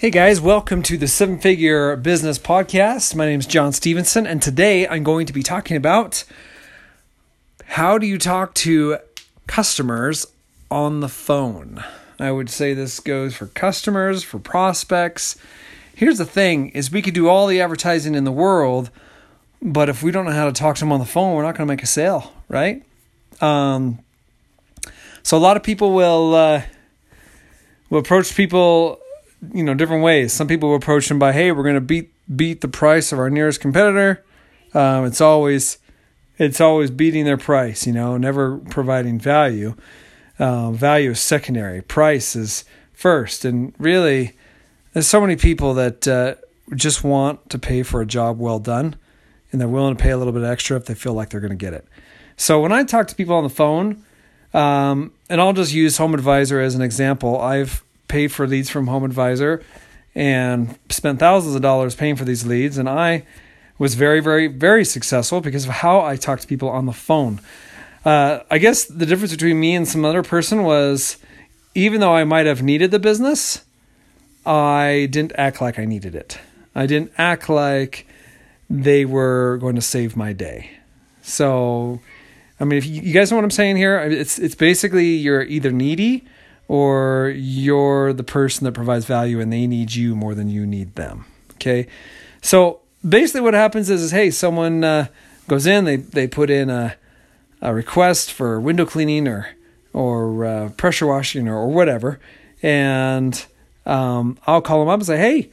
[0.00, 3.16] Hey guys, welcome to the Seven Figure Business Podcast.
[3.16, 6.22] My name is John Stevenson, and today I'm going to be talking about
[7.64, 8.98] how do you talk to
[9.48, 10.24] customers
[10.70, 11.82] on the phone.
[12.20, 15.36] I would say this goes for customers, for prospects.
[15.96, 18.90] Here's the thing is we could do all the advertising in the world,
[19.60, 21.56] but if we don't know how to talk to them on the phone, we're not
[21.56, 22.84] going to make a sale, right?
[23.40, 23.98] Um,
[25.24, 26.62] so a lot of people will uh,
[27.90, 29.00] will approach people
[29.52, 30.32] you know different ways.
[30.32, 33.30] Some people approach them by, "Hey, we're going to beat beat the price of our
[33.30, 34.24] nearest competitor."
[34.74, 35.78] Um, it's always
[36.38, 39.74] it's always beating their price, you know, never providing value.
[40.38, 41.82] Um, value is secondary.
[41.82, 44.36] Price is first, and really,
[44.92, 46.34] there's so many people that uh,
[46.76, 48.94] just want to pay for a job well done,
[49.50, 51.50] and they're willing to pay a little bit extra if they feel like they're going
[51.50, 51.86] to get it.
[52.36, 54.04] So when I talk to people on the phone,
[54.54, 58.86] um, and I'll just use Home Advisor as an example, I've paid for leads from
[58.86, 59.62] Home Advisor
[60.14, 62.78] and spent thousands of dollars paying for these leads.
[62.78, 63.24] And I
[63.78, 67.40] was very, very, very successful because of how I talked to people on the phone.
[68.04, 71.18] Uh, I guess the difference between me and some other person was
[71.74, 73.64] even though I might have needed the business,
[74.44, 76.38] I didn't act like I needed it.
[76.74, 78.06] I didn't act like
[78.70, 80.70] they were going to save my day.
[81.22, 82.00] So,
[82.58, 85.42] I mean, if you, you guys know what I'm saying here, it's it's basically you're
[85.42, 86.24] either needy
[86.68, 90.94] or you're the person that provides value and they need you more than you need
[90.94, 91.24] them.
[91.54, 91.88] Okay.
[92.42, 95.06] So basically, what happens is, is hey, someone uh,
[95.48, 96.94] goes in, they, they put in a,
[97.60, 99.48] a request for window cleaning or,
[99.92, 102.20] or uh, pressure washing or, or whatever.
[102.62, 103.44] And
[103.86, 105.50] um, I'll call them up and say, hey,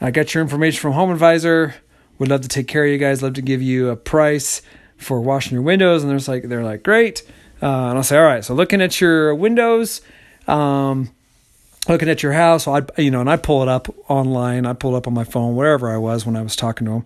[0.00, 1.74] I got your information from Home Advisor.
[2.18, 3.22] Would love to take care of you guys.
[3.22, 4.62] Love to give you a price
[4.96, 6.02] for washing your windows.
[6.02, 7.22] And they're like, they're like, great.
[7.62, 8.44] Uh, and I'll say, all right.
[8.44, 10.00] So looking at your windows,
[10.46, 11.10] um,
[11.88, 12.66] looking at your house.
[12.66, 14.66] I, you know, and I pull it up online.
[14.66, 16.92] I pull it up on my phone, wherever I was when I was talking to
[16.92, 17.04] him,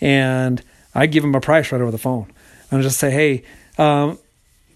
[0.00, 0.62] and
[0.94, 2.32] I give him a price right over the phone.
[2.70, 3.44] And I just say, hey,
[3.78, 4.18] um,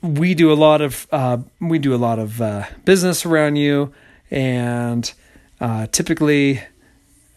[0.03, 3.93] we do a lot of uh, we do a lot of uh, business around you,
[4.31, 5.13] and
[5.61, 6.61] uh, typically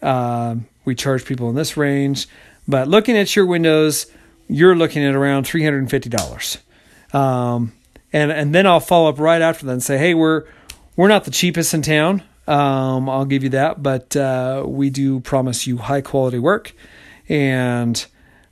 [0.02, 2.26] uh, we charge people in this range.
[2.68, 4.06] But looking at your windows,
[4.48, 6.58] you're looking at around three hundred and fifty dollars.
[7.12, 7.72] Um,
[8.12, 10.44] and and then I'll follow up right after that and say, hey, we're
[10.96, 12.22] we're not the cheapest in town.
[12.48, 16.72] Um, I'll give you that, but uh, we do promise you high quality work,
[17.28, 18.04] and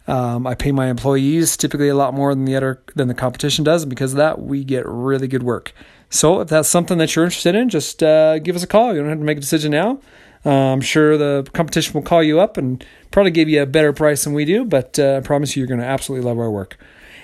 [0.06, 3.64] um, I pay my employees typically a lot more than the other than the competition
[3.64, 5.72] does, and because of that, we get really good work.
[6.10, 8.94] So if that's something that you're interested in, just uh, give us a call.
[8.94, 10.00] You don't have to make a decision now.
[10.44, 13.92] Uh, I'm sure the competition will call you up and probably give you a better
[13.92, 16.50] price than we do, but uh, I promise you, you're going to absolutely love our
[16.50, 16.76] work.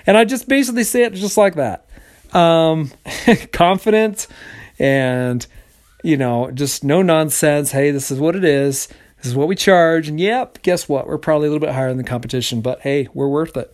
[0.07, 1.85] And I just basically say it just like that.
[2.33, 2.91] Um,
[3.51, 4.27] confident
[4.81, 5.45] and
[6.03, 7.71] you know, just no nonsense.
[7.71, 8.87] Hey, this is what it is.
[9.17, 10.07] This is what we charge.
[10.07, 11.05] And yep, guess what?
[11.05, 13.73] We're probably a little bit higher than the competition, but hey, we're worth it.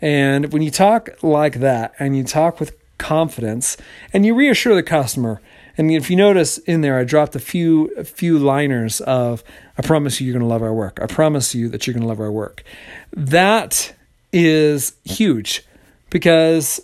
[0.00, 3.76] And when you talk like that and you talk with confidence
[4.12, 5.40] and you reassure the customer,
[5.76, 9.44] and if you notice in there, I dropped a few a few liners of
[9.76, 10.98] I promise you you're to love our work.
[11.00, 12.64] I promise you that you're to love our work.
[13.12, 13.94] That
[14.32, 15.64] is huge
[16.10, 16.80] because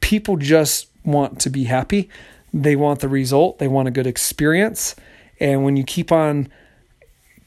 [0.00, 2.10] people just want to be happy.
[2.52, 3.58] They want the result.
[3.58, 4.96] They want a good experience.
[5.38, 6.48] And when you keep on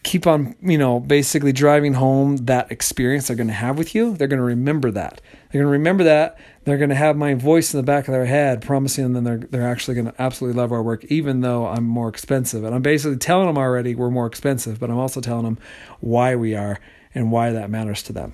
[0.03, 4.15] keep on, you know, basically driving home that experience they're going to have with you,
[4.15, 5.21] they're going to remember that.
[5.49, 6.37] They're going to remember that.
[6.65, 9.37] They're going to have my voice in the back of their head promising them they're
[9.37, 12.63] they're actually going to absolutely love our work even though I'm more expensive.
[12.63, 15.57] And I'm basically telling them already we're more expensive, but I'm also telling them
[16.01, 16.79] why we are
[17.15, 18.33] and why that matters to them.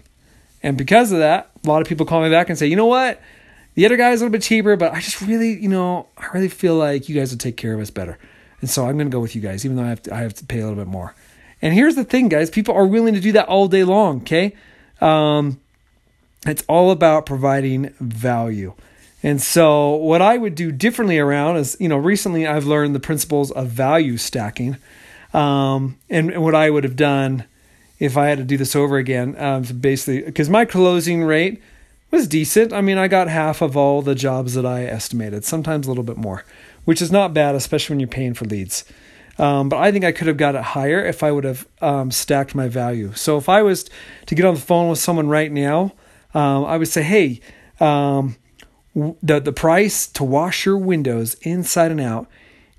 [0.61, 2.85] And because of that, a lot of people call me back and say, "You know
[2.85, 3.21] what?
[3.75, 6.49] The other guy's a little bit cheaper, but I just really, you know, I really
[6.49, 8.17] feel like you guys would take care of us better.
[8.61, 10.19] And so I'm going to go with you guys, even though I have to, I
[10.19, 11.15] have to pay a little bit more.
[11.61, 14.55] And here's the thing, guys people are willing to do that all day long, okay?
[15.01, 15.59] Um,
[16.45, 18.73] it's all about providing value.
[19.21, 23.01] And so, what I would do differently around is, you know, recently I've learned the
[23.01, 24.77] principles of value stacking.
[25.33, 27.43] Um, and, and, what I would have done
[27.99, 31.61] if I had to do this over again, um, basically, because my closing rate
[32.11, 32.73] was decent.
[32.73, 36.03] I mean, I got half of all the jobs that I estimated, sometimes a little
[36.03, 36.43] bit more,
[36.85, 38.85] which is not bad, especially when you're paying for leads.
[39.37, 42.11] Um, but I think I could have got it higher if I would have um,
[42.11, 43.13] stacked my value.
[43.13, 43.89] So if I was
[44.25, 45.93] to get on the phone with someone right now,
[46.33, 47.39] um, I would say, hey,
[47.79, 48.35] um,
[49.23, 52.27] the the price to wash your windows inside and out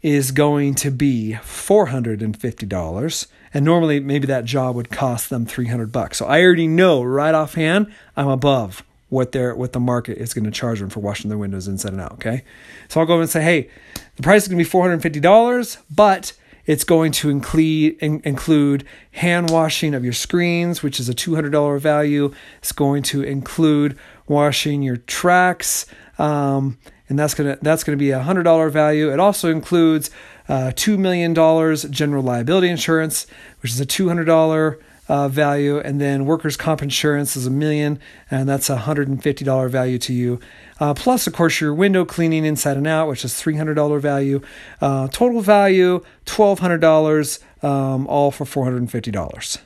[0.02, 3.26] is going to be four hundred and fifty dollars.
[3.54, 6.18] And normally, maybe that job would cost them three hundred bucks.
[6.18, 10.44] So I already know right offhand I'm above what their what the market is going
[10.44, 12.12] to charge them for washing their windows inside and out.
[12.12, 12.42] Okay,
[12.88, 13.68] so I'll go and say, hey,
[14.16, 16.32] the price is going to be four hundred fifty dollars, but
[16.66, 22.32] It's going to include include hand washing of your screens, which is a $200 value.
[22.58, 23.98] It's going to include
[24.28, 25.86] washing your tracks,
[26.18, 26.78] um,
[27.08, 29.12] and that's gonna that's gonna be a hundred dollar value.
[29.12, 30.10] It also includes
[30.48, 33.26] uh, two million dollars general liability insurance,
[33.62, 34.78] which is a two hundred dollar
[35.10, 37.98] uh, value, and then workers' comp insurance is a million,
[38.30, 40.38] and that's a hundred and fifty dollar value to you.
[40.78, 43.98] Uh, plus, of course, your window cleaning inside and out, which is three hundred dollar
[43.98, 44.40] value.
[44.80, 49.58] Uh, total value twelve hundred dollars, um, all for four hundred and fifty dollars.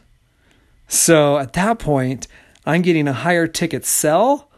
[0.88, 2.26] So at that point,
[2.64, 4.49] I'm getting a higher ticket sell,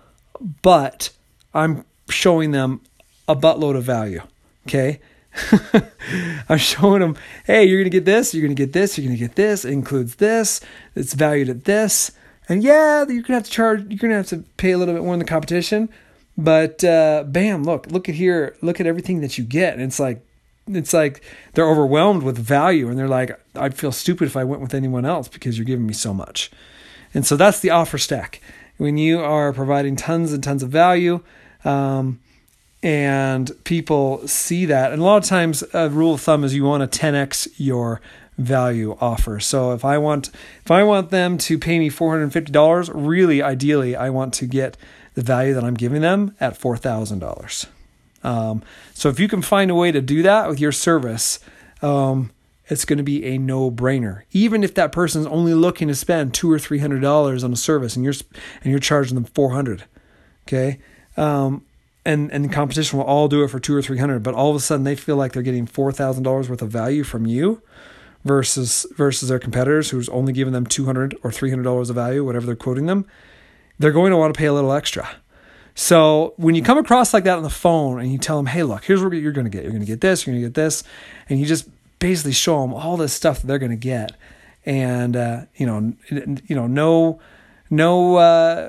[0.62, 1.10] but
[1.52, 2.80] I'm showing them
[3.26, 4.22] a buttload of value.
[4.68, 5.00] Okay.
[6.48, 9.06] I'm showing them, hey, you're going to get this, you're going to get this, you're
[9.06, 9.64] going to get this.
[9.64, 10.60] It includes this.
[10.94, 12.12] It's valued at this.
[12.48, 14.78] And yeah, you're going to have to charge, you're going to have to pay a
[14.78, 15.88] little bit more in the competition.
[16.38, 19.74] But uh, bam, look, look at here, look at everything that you get.
[19.74, 20.24] And it's like,
[20.68, 21.22] it's like
[21.54, 25.04] they're overwhelmed with value and they're like, I'd feel stupid if I went with anyone
[25.04, 26.50] else because you're giving me so much.
[27.14, 28.40] And so that's the offer stack.
[28.76, 31.22] When you are providing tons and tons of value,
[31.64, 32.20] um,
[32.82, 34.92] and people see that.
[34.92, 38.00] And a lot of times, a rule of thumb is you want to 10x your
[38.38, 39.40] value offer.
[39.40, 40.30] So if I want
[40.64, 44.76] if I want them to pay me $450, really ideally I want to get
[45.14, 47.66] the value that I'm giving them at $4,000.
[48.22, 48.62] Um,
[48.92, 51.38] so if you can find a way to do that with your service,
[51.80, 52.30] um,
[52.68, 54.22] it's going to be a no-brainer.
[54.32, 57.56] Even if that person's only looking to spend two or three hundred dollars on a
[57.56, 58.14] service, and you're
[58.62, 59.84] and you're charging them four hundred,
[60.46, 60.80] okay,
[61.16, 61.64] um,
[62.06, 64.50] and and the competition will all do it for two or three hundred, but all
[64.50, 67.26] of a sudden they feel like they're getting four thousand dollars worth of value from
[67.26, 67.60] you
[68.24, 71.96] versus versus their competitors who's only giving them two hundred or three hundred dollars of
[71.96, 73.04] value, whatever they're quoting them,
[73.78, 75.08] they're going to want to pay a little extra.
[75.74, 78.62] So when you come across like that on the phone and you tell them, hey,
[78.62, 79.62] look, here's what you're going to get.
[79.62, 80.82] You're going to get this, you're going to get this,
[81.28, 81.68] and you just
[81.98, 84.12] basically show them all this stuff that they're going to get,
[84.64, 87.20] and uh, you know, you know, no,
[87.68, 88.16] no.
[88.16, 88.68] Uh,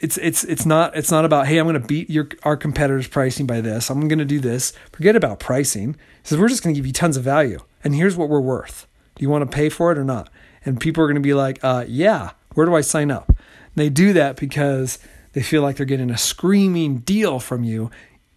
[0.00, 3.08] it's it's it's not it's not about hey I'm going to beat your our competitors
[3.08, 3.90] pricing by this.
[3.90, 4.72] I'm going to do this.
[4.92, 5.96] Forget about pricing.
[6.22, 8.86] Says we're just going to give you tons of value and here's what we're worth.
[9.16, 10.30] Do you want to pay for it or not?
[10.64, 13.28] And people are going to be like uh, yeah where do I sign up?
[13.28, 13.36] And
[13.74, 14.98] they do that because
[15.32, 17.90] they feel like they're getting a screaming deal from you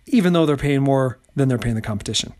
[0.07, 2.34] even though they're paying more than they're paying the competition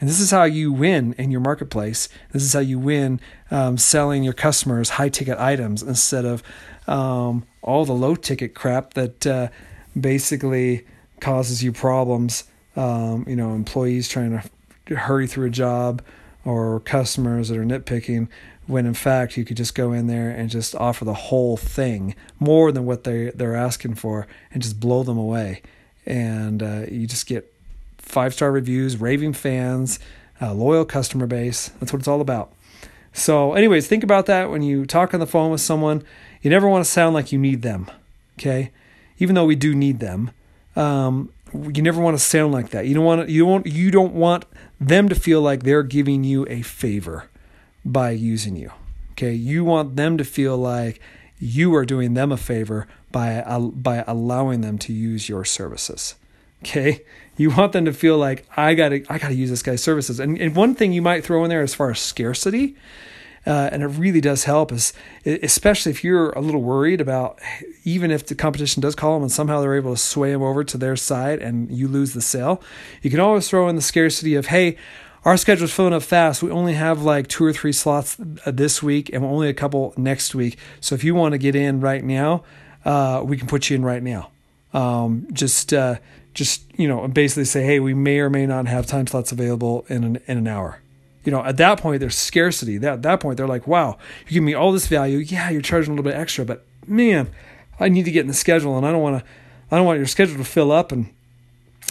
[0.00, 2.08] and this is how you win in your marketplace.
[2.32, 3.20] This is how you win
[3.50, 6.42] um, selling your customers high ticket items instead of
[6.86, 9.48] um, all the low ticket crap that uh,
[9.98, 10.86] basically
[11.20, 12.44] causes you problems.
[12.76, 14.42] Um, you know, employees trying
[14.86, 16.02] to hurry through a job
[16.44, 18.28] or customers that are nitpicking
[18.66, 22.14] when in fact you could just go in there and just offer the whole thing
[22.38, 25.62] more than what they they're asking for and just blow them away
[26.06, 27.53] and uh, you just get
[28.04, 29.98] five star reviews raving fans
[30.40, 32.52] loyal customer base that's what it's all about
[33.14, 36.02] so anyways think about that when you talk on the phone with someone
[36.44, 37.90] you never want to sound like you need them,
[38.38, 38.70] okay?
[39.18, 40.30] Even though we do need them,
[40.76, 42.86] um, you never want to sound like that.
[42.86, 44.44] You don't want to, you don't you don't want
[44.78, 47.30] them to feel like they're giving you a favor
[47.82, 48.72] by using you.
[49.12, 51.00] Okay, you want them to feel like
[51.38, 53.42] you are doing them a favor by
[53.72, 56.14] by allowing them to use your services.
[56.64, 57.04] Okay,
[57.36, 59.82] you want them to feel like I got to I got to use this guy's
[59.82, 60.18] services.
[60.18, 62.76] And, and one thing you might throw in there as far as scarcity
[63.46, 64.92] uh, and it really does help, is
[65.24, 67.40] especially if you're a little worried about
[67.84, 70.64] even if the competition does call them and somehow they're able to sway them over
[70.64, 72.62] to their side and you lose the sale.
[73.02, 74.76] You can always throw in the scarcity of hey,
[75.24, 76.42] our schedule's filling up fast.
[76.42, 79.92] We only have like two or three slots uh, this week and only a couple
[79.96, 80.58] next week.
[80.80, 82.44] So if you want to get in right now,
[82.84, 84.30] uh, we can put you in right now.
[84.72, 85.96] Um, just uh,
[86.34, 89.86] just you know basically say hey, we may or may not have time slots available
[89.88, 90.80] in an in an hour
[91.24, 92.78] you know, at that point, there's scarcity.
[92.78, 95.18] That, at that point, they're like, wow, you give me all this value.
[95.18, 97.30] Yeah, you're charging a little bit extra, but man,
[97.80, 99.30] I need to get in the schedule and I don't want to,
[99.70, 101.12] I don't want your schedule to fill up and,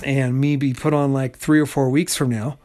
[0.04, 2.60] and me be put on like three or four weeks from now.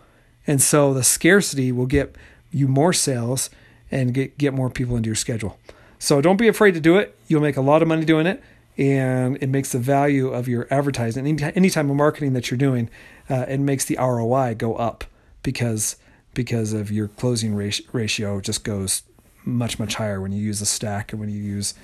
[0.47, 2.17] And so the scarcity will get
[2.51, 3.51] you more sales
[3.91, 5.59] and get, get more people into your schedule.
[5.99, 7.19] So don't be afraid to do it.
[7.27, 8.43] You'll make a lot of money doing it
[8.79, 12.89] and it makes the value of your advertising, any, any of marketing that you're doing,
[13.29, 15.05] uh, it makes the ROI go up
[15.43, 15.97] because
[16.35, 19.03] because of your closing ratio just goes
[19.45, 21.75] much much higher when you use a stack and when you use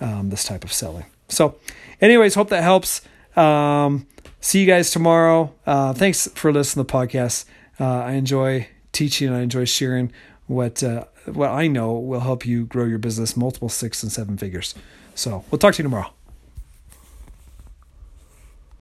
[0.00, 1.04] um, this type of selling.
[1.28, 1.56] So,
[2.00, 3.00] anyways, hope that helps.
[3.34, 4.06] Um,
[4.40, 5.52] see you guys tomorrow.
[5.66, 7.46] Uh, thanks for listening to the podcast.
[7.80, 10.12] Uh, I enjoy teaching and I enjoy sharing
[10.46, 14.36] what uh, what I know will help you grow your business multiple six and seven
[14.36, 14.74] figures.
[15.16, 16.12] So we'll talk to you tomorrow.